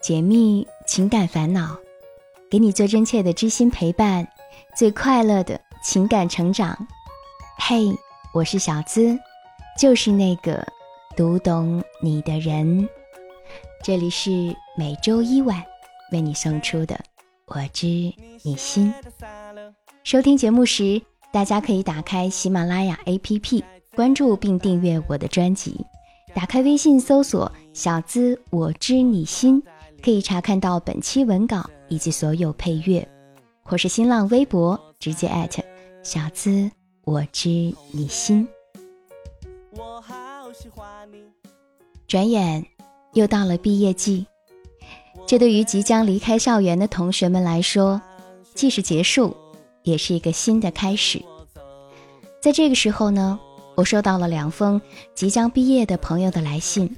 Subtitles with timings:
[0.00, 1.76] 解密情感烦恼，
[2.50, 4.26] 给你最真切的知心陪伴，
[4.74, 6.88] 最快乐的情感成长。
[7.58, 7.94] 嘿，
[8.32, 9.18] 我是小资，
[9.78, 10.66] 就是那个
[11.14, 12.88] 读懂你的人。
[13.84, 15.62] 这里是每周一晚
[16.12, 16.94] 为你送出的
[17.44, 17.86] 《我知
[18.42, 18.90] 你心》。
[20.02, 23.62] 收听节目时，大家可以打开喜马拉雅 APP，
[23.94, 25.84] 关注并订阅我的专辑。
[26.34, 29.62] 打开微信搜索“小资我知你心”，
[30.02, 33.06] 可以查看到本期文稿以及所有配乐，
[33.62, 35.62] 或是新浪微博直接艾特
[36.02, 36.70] “小资
[37.04, 37.48] 我知
[37.92, 38.46] 你心”。
[42.08, 42.64] 转眼
[43.12, 44.26] 又到了毕业季，
[45.26, 48.00] 这对于即将离开校园的同学们来说，
[48.54, 49.36] 既是结束，
[49.82, 51.22] 也是一个新的开始。
[52.40, 53.38] 在这个时候呢。
[53.76, 54.78] 我收到了两封
[55.14, 56.94] 即将毕业的朋友的来信，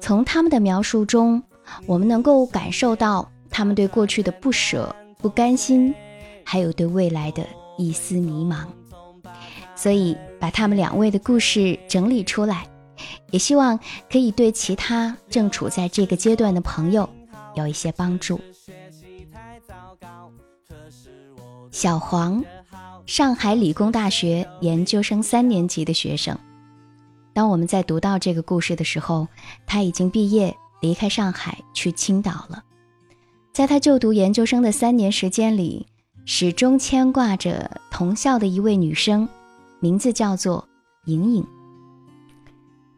[0.00, 1.42] 从他们的描述中，
[1.86, 5.94] 我们能够感受到他们对过去的不舍、不甘心，
[6.44, 8.66] 还有对未来的一丝迷茫。
[9.74, 12.66] 所以，把他们两位的故事整理出来，
[13.30, 13.78] 也希望
[14.10, 17.08] 可以对其他正处在这个阶段的朋友
[17.54, 18.40] 有一些帮助。
[21.70, 22.44] 小黄。
[23.06, 26.38] 上海理工大学研究生三年级的学生，
[27.32, 29.26] 当我们在读到这个故事的时候，
[29.66, 32.62] 他已经毕业，离开上海去青岛了。
[33.52, 35.86] 在他就读研究生的三年时间里，
[36.24, 39.28] 始终牵挂着同校的一位女生，
[39.80, 40.68] 名字叫做
[41.06, 41.44] 莹莹。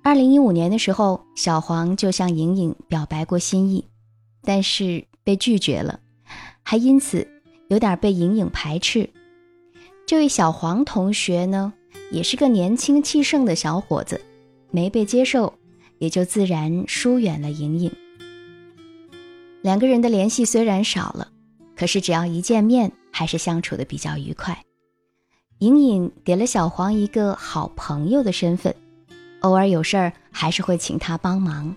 [0.02, 3.84] 二零一五年的时候，小黄就向莹莹表白过心意，
[4.42, 6.00] 但是被拒绝了，
[6.62, 7.26] 还因此
[7.68, 9.08] 有点被莹莹排斥。
[10.06, 11.72] 这位小黄同学呢，
[12.10, 14.20] 也是个年轻气盛的小伙子，
[14.70, 15.54] 没被接受，
[16.00, 17.92] 也就自然疏远了莹莹。
[19.62, 21.28] 两个人的联系虽然少了，
[21.76, 24.64] 可是只要一见面，还是相处的比较愉快。
[25.58, 28.74] 莹莹给了小黄一个好朋友的身份，
[29.42, 31.76] 偶尔有事儿还是会请他帮忙。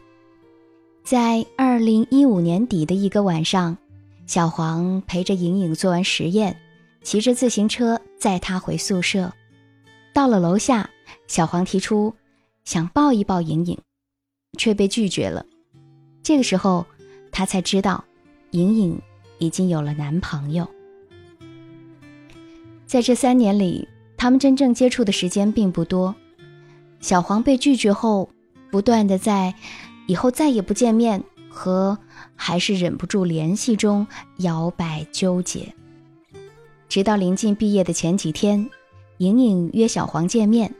[1.03, 3.77] 在二零一五年底的一个晚上，
[4.25, 6.57] 小黄陪着莹莹做完实验。
[7.03, 9.33] 骑着自行车载他回宿舍，
[10.13, 10.89] 到了楼下，
[11.27, 12.15] 小黄提出
[12.63, 13.77] 想抱一抱莹莹，
[14.57, 15.45] 却被拒绝了。
[16.21, 16.85] 这个时候，
[17.31, 18.03] 他才知道
[18.51, 18.99] 莹莹
[19.39, 20.67] 已经有了男朋友。
[22.85, 26.13] 在这三年里，他们真正接触的时间并不多。
[26.99, 28.29] 小黄被拒绝后，
[28.71, 29.53] 不断的在
[30.07, 31.97] 以后再也不见面和
[32.35, 35.73] 还是忍不住联系中摇摆纠结。
[36.87, 38.69] 直到临近毕业的前几天，
[39.17, 40.73] 莹莹约小黄见面，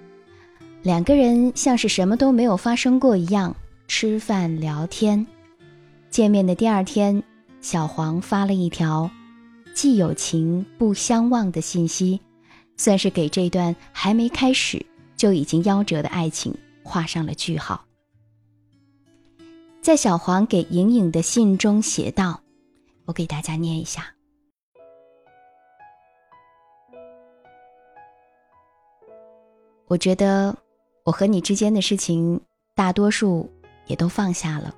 [0.84, 3.55] 两个人像是什么都没有发生过一样
[3.95, 5.27] 吃饭聊天。
[6.09, 7.21] 见面的第二天，
[7.61, 9.07] 小黄发了一条
[9.75, 12.19] “既有情不相忘”的信息，
[12.75, 14.83] 算是给这段还没开始
[15.15, 17.85] 就已经夭折的爱情画上了句号。
[19.79, 22.41] 在小黄给莹莹的信中写道
[23.05, 24.07] ：“我给大家念一下。”
[29.85, 30.57] 我觉得
[31.03, 32.41] 我和你之间的事情，
[32.73, 33.47] 大多数
[33.85, 34.73] 也都放下了。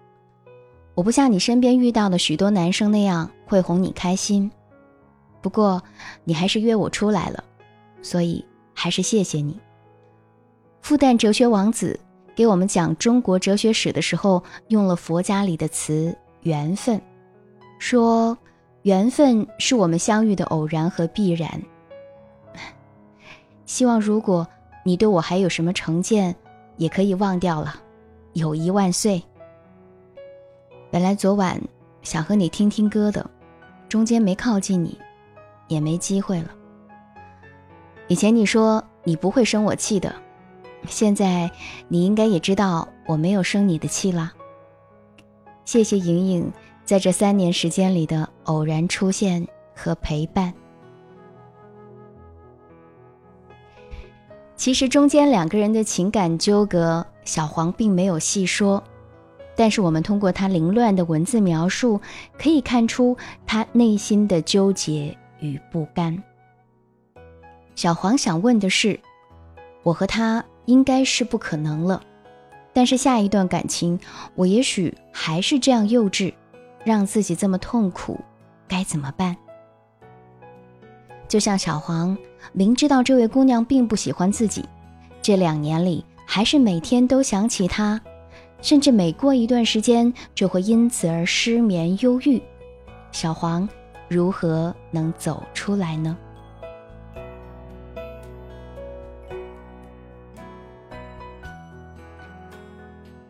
[0.93, 4.49] 我不像你身边遇到的许多男生那样会哄你开心。
[5.41, 5.81] 不过
[6.23, 7.43] 你还是约我出来了，
[8.01, 9.59] 所以还是谢谢你。
[10.81, 11.99] 复旦哲学王子
[12.35, 16.99] 给我们讲中国哲学史的时候，用了佛家里的词“缘分”，
[17.79, 18.37] 说
[18.83, 21.61] 缘分是我们相遇的偶然和必然。
[23.65, 24.47] 希望如果。
[24.87, 26.35] 你对我还有什么成见，
[26.77, 27.81] 也可以忘掉了。
[28.35, 29.23] 友谊万岁。
[30.91, 31.57] 本来昨晚
[32.01, 33.25] 想和你听听歌的，
[33.87, 34.99] 中间没靠近你，
[35.69, 36.51] 也没机会了。
[38.09, 40.13] 以前你说你不会生我气的，
[40.85, 41.49] 现在
[41.87, 44.33] 你应该也知道我没有生你的气啦。
[45.63, 46.51] 谢谢莹莹
[46.83, 50.53] 在这三年时间里的偶然出现和陪伴。
[54.57, 58.81] 其实中间两个人的情感纠葛，小黄并没有细说，
[59.55, 61.99] 但是我们通过他凌乱的文字描述，
[62.37, 66.23] 可以看出他内心的纠结与不甘。
[67.75, 68.99] 小黄想问的是：
[69.83, 72.01] 我和他应该是不可能了，
[72.71, 73.99] 但是下一段感情，
[74.35, 76.33] 我也许还是这样幼稚，
[76.83, 78.19] 让自己这么痛苦，
[78.67, 79.35] 该怎么办？
[81.27, 82.15] 就像小黄
[82.53, 84.63] 明知道这位姑娘并不喜欢自己，
[85.21, 87.99] 这两年里还是每天都想起他，
[88.61, 92.41] 甚至每过一段时间就会因此而失眠忧郁。
[93.11, 93.67] 小黄
[94.09, 96.17] 如何能走出来呢？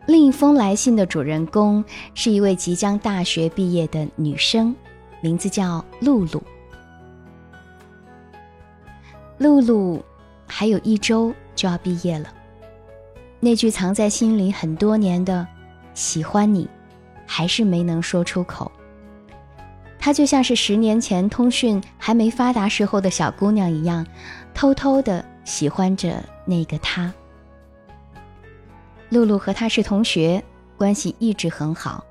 [0.06, 1.84] 另一封来信的主人公
[2.14, 4.74] 是一位即将大学毕业的女生，
[5.20, 6.42] 名字叫露露。
[9.38, 10.02] 露露
[10.46, 12.32] 还有一周就要毕业了，
[13.40, 15.46] 那句藏在心里很多年的
[15.94, 16.68] “喜欢你”，
[17.26, 18.70] 还是没能说出口。
[19.98, 24.06] 她就像是十年前通讯还没发达时候的小姑娘一样，
[24.54, 27.12] 偷偷的喜欢着那个他。
[29.08, 30.42] 露露和他是同学，
[30.76, 32.04] 关系一直很好，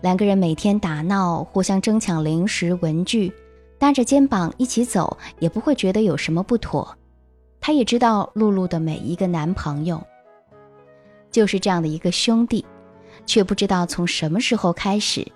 [0.00, 3.32] 两个人每天打闹，互相争抢零食、文具，
[3.78, 6.96] 搭着肩膀一起走，也不会觉得有什么不妥。
[7.60, 10.02] 他也知道露露的每一个男朋友，
[11.32, 12.64] 就是这样的一个兄弟，
[13.26, 15.26] 却不知道从什么时候开始，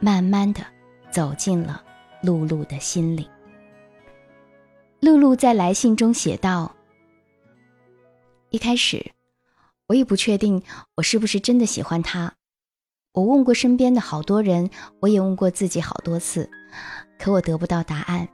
[0.00, 0.62] 慢慢的
[1.10, 1.84] 走进了
[2.22, 3.28] 露露的心里。
[5.00, 6.74] 露露在来信中写道
[8.48, 9.12] ：“一开始。”
[9.88, 10.62] 我也不确定
[10.94, 12.32] 我是不是真的喜欢他。
[13.12, 16.48] 我问过身边的好多人，我也问过自己好多次，
[17.18, 18.26] 可我得不到答案。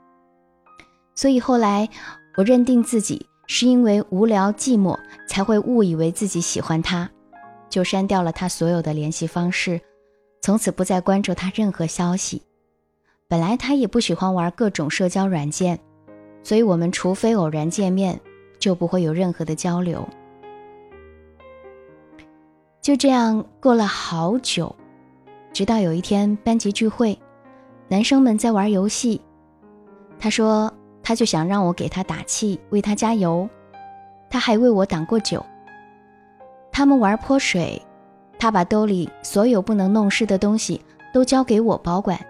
[1.15, 1.89] 所以后来
[2.37, 4.95] 我认定自己是因为无聊寂寞
[5.27, 7.09] 才会误以为自己喜欢他，
[7.67, 9.81] 就删掉了他所有的联系方式，
[10.39, 12.43] 从此不再关注他任何消息。
[13.27, 15.79] 本来他也不喜欢玩各种社交软件，
[16.43, 18.19] 所以我们除非偶然见面，
[18.59, 20.07] 就不会有任何的交流。
[22.83, 24.73] 就这样过了好久，
[25.51, 27.17] 直到有一天班级聚会，
[27.87, 29.19] 男生们在玩游戏。
[30.19, 30.71] 他说，
[31.09, 33.49] 他就想让我给他打气，为他加油。
[34.29, 35.43] 他还为我挡过酒。
[36.71, 37.81] 他们玩泼水，
[38.37, 40.79] 他把兜里所有不能弄湿的东西
[41.11, 42.23] 都交给我保管，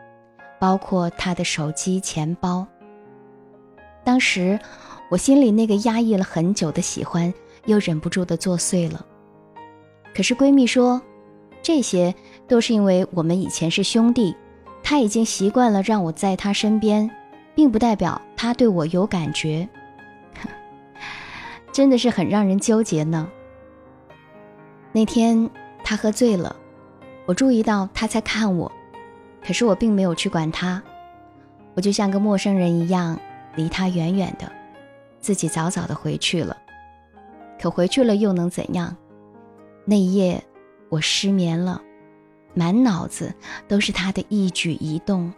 [0.61, 2.65] 包括他的手机、钱包。
[4.05, 4.57] 当时，
[5.09, 7.33] 我心里那个压抑了很久的喜欢，
[7.65, 9.05] 又忍不住的作祟了。
[10.15, 11.01] 可是闺蜜说，
[11.61, 12.15] 这些
[12.47, 14.33] 都是因为我们以前是兄弟，
[14.81, 17.11] 他已经习惯了让我在他身边，
[17.59, 19.67] 并不代表他对我有感觉。
[21.73, 23.29] 真的是很让人纠结呢。
[24.93, 25.49] 那天
[25.83, 26.55] 他喝醉了，
[27.25, 28.71] 我注意到他在看我，
[29.45, 30.81] 可是我并没有去管他，
[31.73, 33.19] 我就像个陌生人一样
[33.55, 34.49] 离他远远的，
[35.19, 36.55] 自己早早的回去了。
[37.61, 38.95] 可回去了又能怎样？
[39.83, 40.41] 那一夜，
[40.87, 41.81] 我失眠了，
[42.53, 43.35] 满脑子
[43.67, 45.33] 都是他的一举一动，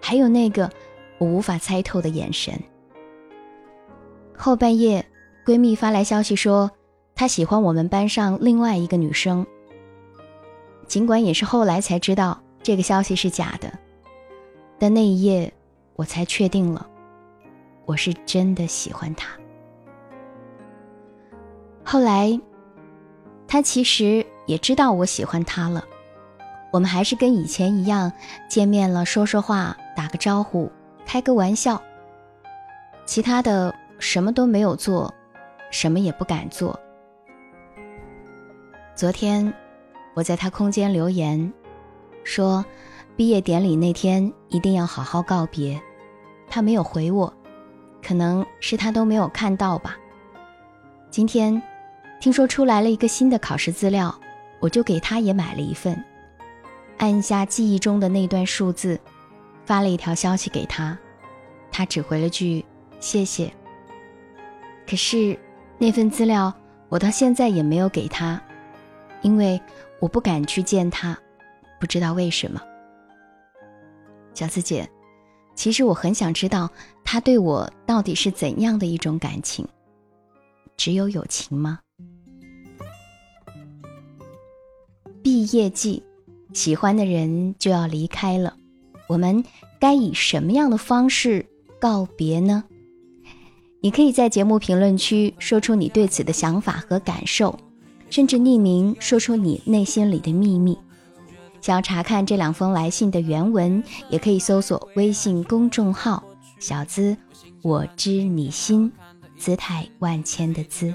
[0.00, 0.70] 还有那个
[1.18, 2.54] 我无法猜透的眼神。
[4.36, 5.04] 后半夜，
[5.44, 6.70] 闺蜜发来消息说，
[7.14, 9.46] 她喜欢我们班上另外一个女生。
[10.86, 13.72] 尽管也是后来才知道这个消息是假的，
[14.78, 15.52] 但那一夜，
[15.94, 16.86] 我才确定了，
[17.84, 19.28] 我是真的喜欢他。
[21.84, 22.38] 后来。
[23.48, 25.84] 他其实也知道我喜欢他了，
[26.72, 28.12] 我们还是跟以前一样
[28.50, 30.68] 见面了，说说话，打个招呼，
[31.06, 31.80] 开个玩笑。
[33.06, 35.14] 其他的什么都没有做，
[35.70, 36.78] 什么也不敢做。
[38.94, 39.50] 昨天
[40.12, 41.50] 我在他空间留言，
[42.24, 42.62] 说
[43.16, 45.80] 毕业典礼那天一定要好好告别。
[46.48, 47.32] 他没有回我，
[48.02, 49.96] 可能是他都没有看到吧。
[51.10, 51.62] 今天。
[52.18, 54.12] 听说出来了一个新的考试资料，
[54.58, 56.02] 我就给他也买了一份。
[56.96, 58.98] 按下记忆中的那段数字，
[59.66, 60.96] 发了一条消息给他，
[61.70, 62.64] 他只回了句
[63.00, 63.52] “谢谢”。
[64.88, 65.38] 可是
[65.76, 66.54] 那份资料
[66.88, 68.40] 我到现在也没有给他，
[69.20, 69.60] 因为
[69.98, 71.18] 我不敢去见他，
[71.80, 72.62] 不知道为什么。
[74.32, 74.88] 小四姐，
[75.56, 76.70] 其实我很想知道
[77.04, 79.66] 他对我到底是怎样的一种感情，
[80.76, 81.80] 只有友情吗？
[85.22, 86.00] 毕业季，
[86.52, 88.56] 喜欢的人就要离开了，
[89.08, 89.44] 我们
[89.78, 91.46] 该以什么样的方式
[91.80, 92.64] 告别呢？
[93.80, 97.56] 你可以在节目评论区说出你对此的想法和感受，
[98.10, 100.76] 甚至匿名说出你内心里的秘密。
[101.60, 106.22] 想要查看这两封来信的原文，也可以搜索微信公众号
[106.58, 107.16] “小资
[107.62, 108.90] 我知你心”，
[109.36, 110.94] 姿态万千的“资”。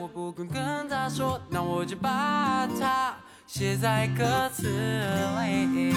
[0.00, 3.16] 我不肯跟他说，那我就把他
[3.54, 5.90] 写在歌词里，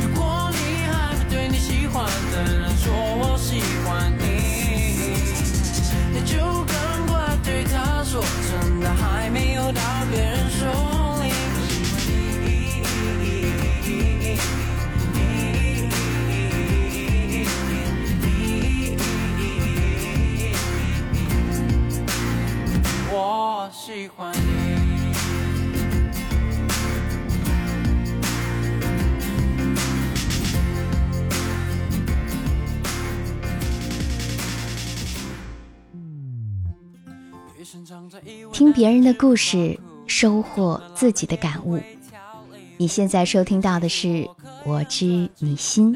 [0.00, 4.22] 如果你还不对你喜欢的人说我喜欢你，
[6.14, 6.76] 那就赶
[7.08, 9.80] 快对他说，真的还没有到
[10.12, 10.66] 别人手
[11.24, 11.32] 里。
[23.12, 24.89] 我喜欢你。
[38.52, 41.80] 听别人的故事，收获自己的感悟。
[42.76, 44.06] 你现在收听到的是
[44.64, 45.94] 《我知你心》。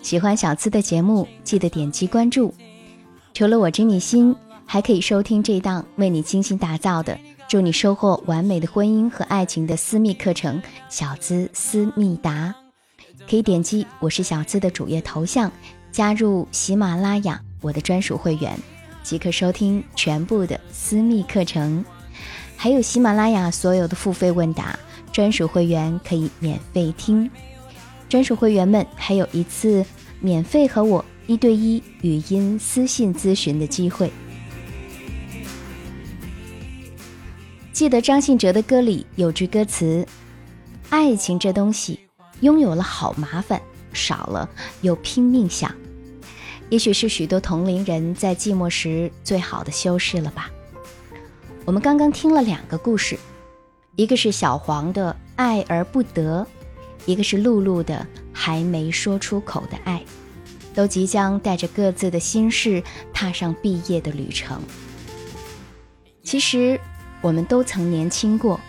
[0.00, 2.54] 喜欢小资的节目，记得点击关注。
[3.34, 7.18] 除了《我知你心》，还可以收听这档为你精心打造的、
[7.48, 12.54] 祝你收获完美的婚姻和爱情的私密课程《小资思密达》。
[13.28, 15.52] 可以点击我是小资的主页头像，
[15.92, 18.58] 加入喜马拉雅我的专属会员。
[19.08, 21.82] 即可收听全部的私密课程，
[22.58, 24.78] 还有喜马拉雅所有的付费问答，
[25.10, 27.30] 专属会员可以免费听。
[28.06, 29.82] 专属会员们还有一次
[30.20, 34.12] 免费和我一对一语音私信咨询的机会。
[37.72, 40.06] 记得张信哲的歌里有句歌词
[40.90, 41.98] ：“爱情这东西，
[42.40, 43.58] 拥有了好麻烦，
[43.94, 44.46] 少了
[44.82, 45.74] 又拼命想。”
[46.70, 50.50] 也许是许多同龄人在寂寞时最好的修饰了吧。
[51.64, 53.18] 我们刚刚听了两个故事，
[53.96, 56.46] 一个是小黄的爱而不得，
[57.06, 60.02] 一个是露露的还没说出口的爱，
[60.74, 62.82] 都即将带着各自的心事
[63.12, 64.60] 踏上毕业的旅程。
[66.22, 66.78] 其实
[67.22, 68.60] 我们都曾年轻过，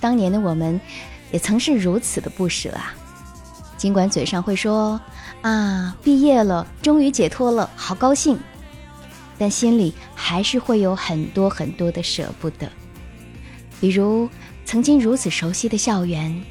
[0.00, 0.80] 当年的我们
[1.32, 2.94] 也曾是如此的不舍啊。
[3.76, 5.00] 尽管嘴上会说。
[5.42, 8.36] 啊，毕业了，终于解脱了，好高兴！
[9.38, 12.68] 但心里还是会有很多很多的舍不得，
[13.80, 14.28] 比如
[14.64, 16.42] 曾经如此熟悉的校园，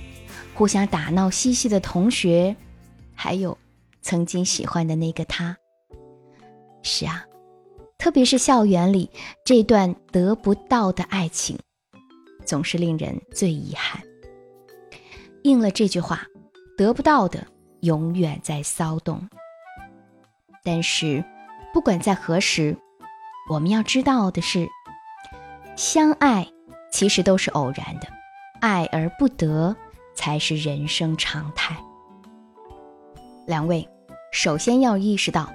[0.53, 2.55] 互相打闹嬉戏的同学，
[3.13, 3.57] 还有
[4.01, 5.57] 曾经喜欢的那个他。
[6.83, 7.25] 是啊，
[7.97, 9.09] 特别是校园里
[9.43, 11.57] 这段得不到的爱情，
[12.45, 14.01] 总是令人最遗憾。
[15.43, 16.25] 应了这句话，
[16.77, 17.45] 得不到的。
[17.81, 19.21] 永远在骚动，
[20.63, 21.23] 但是
[21.71, 22.75] 不管在何时，
[23.47, 24.67] 我们要知道的是，
[25.75, 26.47] 相爱
[26.91, 28.07] 其实都是偶然的，
[28.59, 29.75] 爱而不得
[30.15, 31.77] 才是人生常态。
[33.45, 33.87] 两位，
[34.31, 35.53] 首先要意识到，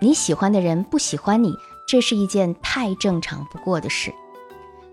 [0.00, 1.54] 你喜欢的人不喜欢你，
[1.88, 4.12] 这是一件太正常不过的事。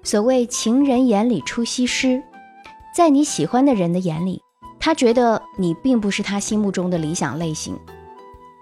[0.03, 2.23] 所谓情人眼里出西施，
[2.95, 4.41] 在你喜欢的人的眼里。
[4.87, 7.77] 他觉得你并不是他心目中的理想类型，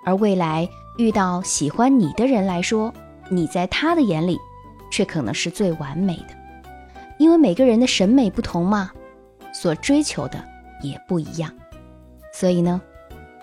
[0.04, 0.68] 而未来
[0.98, 2.92] 遇到喜欢你的人来说，
[3.30, 4.40] 你在他的眼里
[4.90, 6.30] 却可能是最完美的。
[7.20, 8.92] 因为每个人的审美不同嘛，
[9.54, 10.44] 所追求的
[10.82, 11.54] 也不一样。
[12.34, 12.82] 所以呢，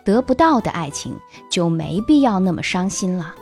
[0.02, 1.16] 得不到的爱情
[1.48, 3.32] 就没必要那么伤心了。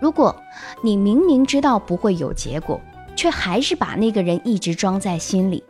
[0.00, 0.32] 如果
[0.80, 2.80] 你明明知道不会有结果，
[3.16, 5.64] 却还是把那个人一直装在心里，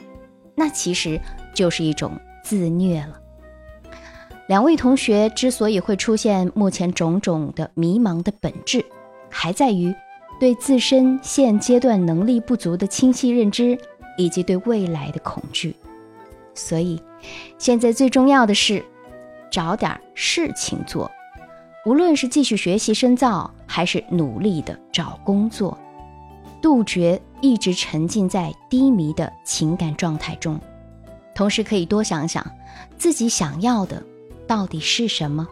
[0.54, 1.18] 那其实
[1.54, 2.12] 就是一种。
[2.48, 3.20] 自虐了。
[4.46, 8.82] 两位同学之所以会出现目前种种的迷茫的本质，
[9.28, 9.94] 还在于
[10.40, 13.78] 对自身现阶段能力不足的清晰认知，
[14.16, 15.76] 以及对未来的恐惧。
[16.54, 16.98] 所以，
[17.58, 18.82] 现在最重要的是
[19.50, 21.10] 找点事情做，
[21.84, 25.76] 无论是继续学习深造，还是努力的找工作，
[26.62, 30.58] 杜绝一直沉浸在低迷的情感状态中。
[31.38, 32.44] 同时可以多想想，
[32.96, 34.02] 自己想要的
[34.48, 35.46] 到底是什么。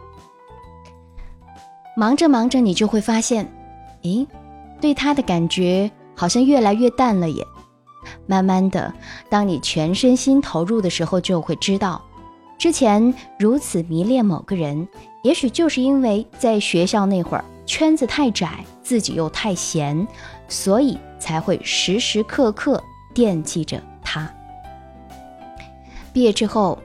[1.95, 3.49] 忙着忙着，你就会发现，
[4.01, 4.27] 诶，
[4.81, 7.41] 对他的感觉好像越来越淡了耶。
[8.25, 8.93] 慢慢的，
[9.29, 12.03] 当你全身心投入的时候，就会知道，
[12.57, 14.85] 之前如此迷恋某个人，
[15.23, 20.05] 也许就是因为在学校那会儿圈子太窄，自己又太闲，
[20.49, 24.29] 所以才会时时刻刻惦记着他。
[26.17, 26.79] 毕业之后，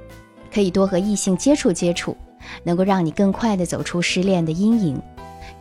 [0.52, 2.14] 可以多和异性接触接触，
[2.64, 5.00] 能够让你更快的走出失恋的阴影，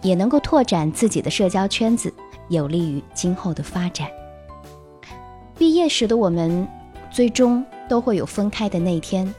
[0.01, 2.13] 也能够拓展自己的社交圈子，
[2.49, 4.09] 有利于今后的发展。
[5.57, 6.67] 毕业时的我们，
[7.09, 9.33] 最终都会有分开的那天，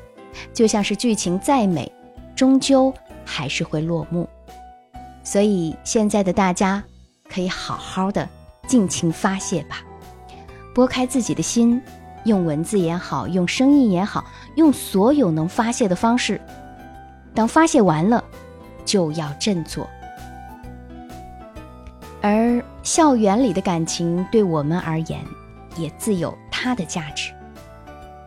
[0.55, 1.93] 就像是剧情再美，
[2.35, 2.91] 终究
[3.27, 4.27] 还是会落幕。
[5.23, 6.83] 所以现在的大家，
[7.29, 8.27] 可以好好的
[8.67, 9.85] 尽情发泄吧，
[10.75, 11.79] 拨开自己的心。
[12.25, 14.25] 用文字也好，用声音也好，
[14.57, 16.41] 用所有能发泄的方式。
[17.35, 18.23] 等发泄完了，
[18.85, 19.88] 就要振作。
[22.21, 25.25] 而校园里的感情，对我们而言，
[25.76, 27.33] 也自有它的价值。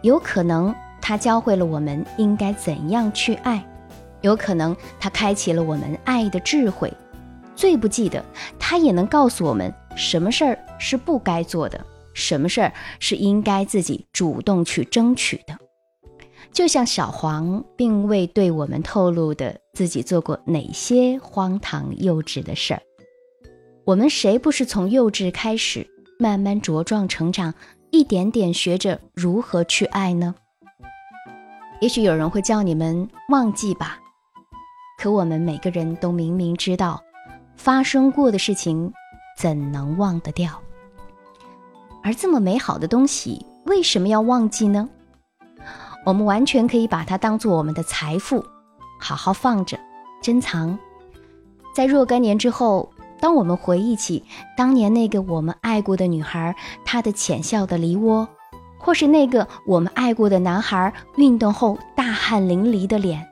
[0.02, 3.66] 有可能它教会了我们应该怎样去爱，
[4.22, 6.94] 有可能它开启了我们爱的智慧。
[7.56, 8.24] 最不济的，
[8.60, 11.80] 它也能告诉我们什么事儿是不该做的，
[12.16, 15.56] 什么事儿是应该自己主动去争取的。
[16.52, 22.82] 就像小黄并未对我们透露的自己做过哪些荒唐幼稚的事儿，
[23.84, 25.86] 我们谁不是从幼稚开始，
[26.18, 27.54] 慢慢茁壮成长，
[27.92, 30.34] 一点点学着如何去爱呢？
[31.82, 34.00] 也许有人会叫你们忘记吧，
[34.98, 37.04] 可我们每个人都明明知道，
[37.58, 38.94] 发生过的事情
[39.38, 40.62] 怎能忘得掉？
[42.06, 44.88] 而这么美好的东西，为什么要忘记呢？
[46.06, 48.46] 我们完全可以把它当做我们的财富，
[49.02, 49.76] 好好放着，
[50.22, 50.78] 珍藏。
[51.74, 54.24] 在若干年之后，当我们回忆起
[54.56, 58.30] 当年那个我们爱过的女孩，她的浅笑的梨窝，
[58.78, 63.28] 或是那个我们爱过的男孩运动后大汗淋漓的脸，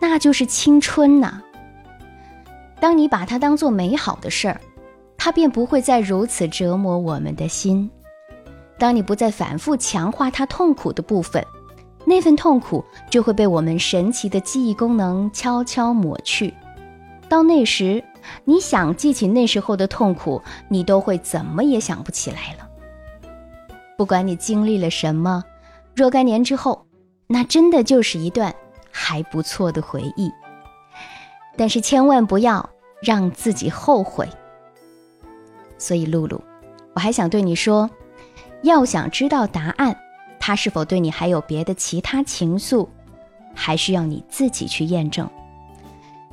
[0.00, 1.42] 那就是青春呐。
[2.78, 4.60] 当你把它当做美好的事儿，
[5.18, 7.90] 它便不会再如此折磨我们的心。
[8.78, 11.44] 当你不再反复强化它痛苦的部分。
[12.06, 16.52] 那份痛苦就会被我们神奇的记忆功能悄悄抹去。
[17.30, 18.04] 到那时，
[18.44, 22.68] 你想记起那时候的痛苦，你都会怎么也想不起来了。
[23.96, 25.42] 不管你经历了什么，
[25.96, 26.84] 若干年之后，
[27.26, 28.54] 那真的就是一段
[28.90, 30.30] 还不错的回忆。
[31.56, 32.68] 但是千万不要
[33.00, 34.28] 让自己后悔。
[35.78, 36.38] 所以，露露，
[36.92, 37.88] 我还想对你说，
[38.64, 39.96] 要想知道答案。
[40.40, 42.86] 他是否对你还有别的其他情愫，
[43.54, 45.26] 还需要你自己去验证。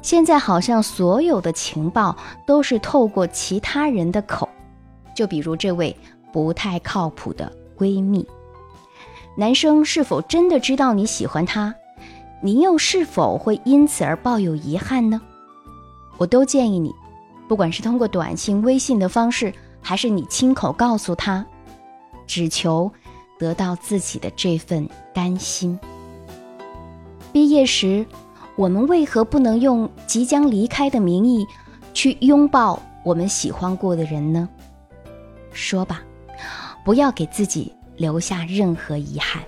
[0.01, 4.49] 现在好像所有的情报都是透过其他人的口，
[5.15, 5.95] 就比如这位
[6.33, 8.27] 不太靠谱的闺蜜。
[9.37, 11.73] 男生是否真的知道你喜欢他？
[12.41, 15.21] 你又是否会因此而抱有遗憾呢？
[16.17, 16.91] 我都建议你，
[17.47, 21.45] 不管是通过短信、微信的方式，还是你亲口告诉他，
[22.31, 22.89] 只求。
[23.41, 25.79] 得到自己的这份甘心。
[27.33, 28.05] 毕业时，
[28.55, 31.43] 我们为何不能用即将离开的名义，
[31.91, 34.47] 去拥抱我们喜欢过的人呢？
[35.53, 36.03] 说吧，
[36.85, 39.41] 不要给自己留下任何遗憾。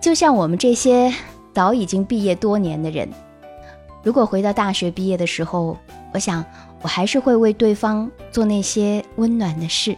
[0.00, 1.14] 就像我们这些
[1.54, 3.08] 早已经毕业多年的人，
[4.02, 5.78] 如果回到大学毕业的时候，
[6.12, 6.44] 我想
[6.82, 9.96] 我还是会为对方做那些温暖的事，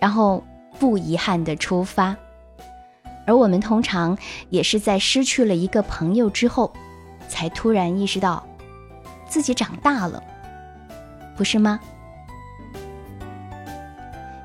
[0.00, 0.42] 然后。
[0.78, 2.16] 不遗憾的出发，
[3.26, 4.16] 而我们通常
[4.48, 6.72] 也是在失去了一个朋友之后，
[7.28, 8.42] 才突然意识到
[9.28, 10.22] 自己长大了，
[11.36, 11.78] 不是吗？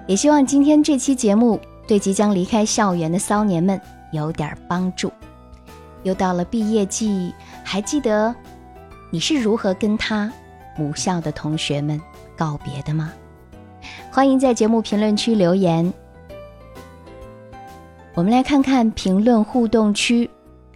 [0.07, 3.79] 也希望今天这期节目对即将离开校园的骚年们
[4.11, 5.09] 有点帮助。
[6.03, 8.35] 又到了毕业季，还记得
[9.09, 10.29] 你是如何跟他
[10.75, 12.01] 母校的同学们
[12.35, 13.13] 告别的吗？
[14.15, 15.93] 欢迎在节目评论区留言。
[18.13, 20.29] 我们来看看评论互动区，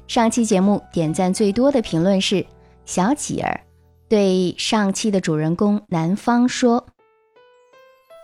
[0.10, 2.45] 上期节目点赞最多的评论是
[2.86, 3.62] 小几儿
[4.10, 6.86] 对上期的主人公南方说：“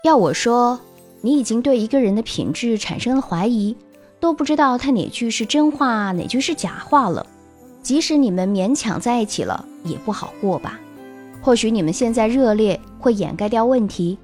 [0.03, 0.77] 要我说，
[1.21, 3.73] 你已经对一个人的品质产生了怀疑，
[4.19, 7.25] 都不知道他哪句是真话，哪句是假话了。
[7.81, 10.77] 即使你们勉强在一起了，也不好过吧？
[11.41, 14.17] 或许你们现在热烈会掩盖掉问题，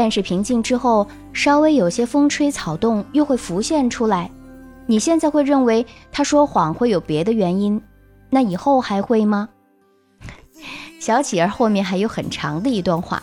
[0.00, 4.30] 但是平静之后，稍微有些风吹草动，又会浮现出来。”
[4.86, 7.82] 你现在会认为他说谎会有别的原因，
[8.30, 9.48] 那以后还会吗？
[11.00, 13.20] 小企儿后面还有很长的一段话，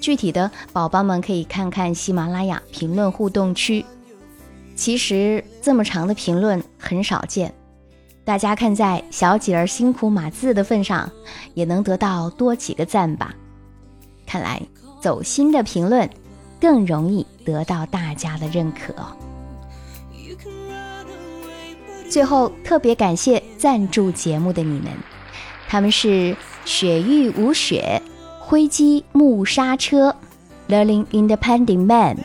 [0.00, 3.84] 具体的宝宝们可以看看喜马拉雅评论互动区。
[4.76, 7.52] 其实这么长的评论很少见，
[8.24, 11.10] 大家看在小几儿辛苦码字的份上，
[11.54, 13.34] 也能得到多几个赞吧。
[14.24, 14.62] 看来
[15.02, 16.08] 走心的评论
[16.60, 18.94] 更容易得到大家的认可。
[22.08, 24.92] 最后，特别感谢赞助节目的你们，
[25.68, 28.00] 他们是雪域无雪、
[28.38, 30.14] 灰机木刹车、
[30.68, 32.18] Learning Independent Man，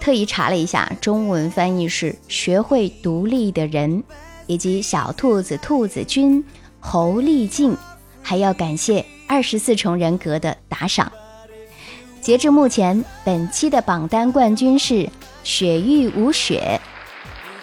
[0.00, 4.04] 特意查了一下，中文翻译是学会独立的人，
[4.46, 6.44] 以及小兔子兔子君、
[6.78, 7.76] 侯丽静，
[8.22, 11.10] 还要感谢二十四重人格的打赏。
[12.24, 15.06] 截至目前，本期的榜单冠军是
[15.42, 16.80] 雪域无雪。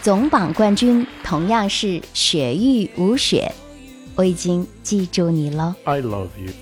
[0.04, 3.52] 总榜冠军同样是雪域无雪，
[4.14, 5.76] 我已经记住你了。
[5.84, 6.54] I love you。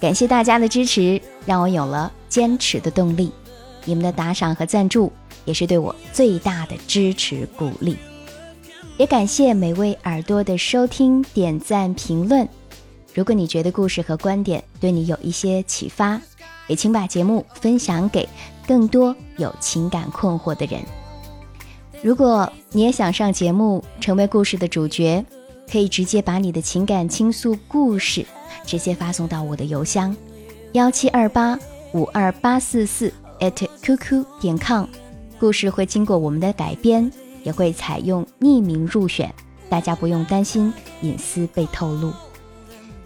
[0.00, 3.30] 感谢大家的支持，让我有了坚持的动力。
[3.84, 5.12] 你们的打赏和赞助
[5.44, 7.98] 也是对我最大的支持鼓励。
[8.96, 12.48] 也感谢每位耳朵的收听、点赞、评论。
[13.12, 16.18] 如果你觉得故事和观点对你有一些启发，
[16.72, 18.26] 也请把节目分享给
[18.66, 20.80] 更多有情感困惑的人。
[22.02, 25.22] 如果你也想上节目，成为故事的主角，
[25.70, 28.24] 可以直接把你的情感倾诉故事
[28.64, 30.16] 直接发送到我的邮箱：
[30.72, 31.58] 幺七二八
[31.92, 34.86] 五二八四四 @QQ 点 com。
[35.38, 37.12] 故事会经过我们的改编，
[37.44, 39.30] 也会采用匿名入选，
[39.68, 42.14] 大家不用担心隐私被透露。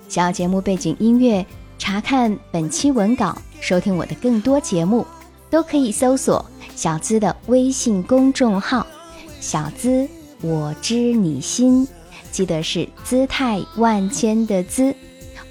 [0.09, 1.44] 想要节目背景音乐，
[1.79, 5.06] 查看本期文稿，收听我的更多节目，
[5.50, 8.86] 都可以搜索小资的微信公众号
[9.40, 10.08] “小资
[10.40, 11.86] 我知你心”，
[12.30, 14.94] 记得是姿态万千的“姿”。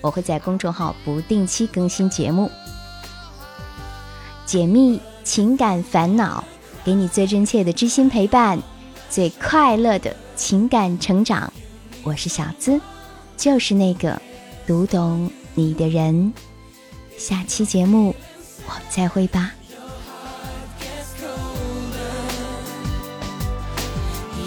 [0.02, 2.50] 我会在公众号不定期更新节目，
[4.46, 6.44] 解密情感烦恼。
[6.84, 8.60] 给你最真切的知心陪伴，
[9.10, 11.52] 最快乐的情感成长。
[12.04, 12.80] 我是小资，
[13.36, 14.22] 就是那个
[14.68, 16.32] 读懂你的人。
[17.18, 18.16] 下期节目
[18.68, 19.52] 我们再会吧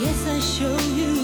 [0.01, 1.18] Yes, i show you